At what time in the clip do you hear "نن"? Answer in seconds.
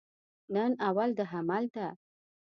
0.55-0.71